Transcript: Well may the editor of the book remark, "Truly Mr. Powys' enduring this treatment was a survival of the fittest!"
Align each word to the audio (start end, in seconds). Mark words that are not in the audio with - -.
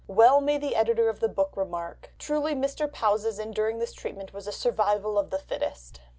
Well 0.07 0.41
may 0.41 0.57
the 0.57 0.75
editor 0.75 1.09
of 1.09 1.19
the 1.19 1.29
book 1.29 1.51
remark, 1.55 2.11
"Truly 2.17 2.55
Mr. 2.55 2.91
Powys' 2.91 3.37
enduring 3.37 3.77
this 3.77 3.93
treatment 3.93 4.33
was 4.33 4.47
a 4.47 4.51
survival 4.51 5.19
of 5.19 5.29
the 5.29 5.37
fittest!" 5.37 5.99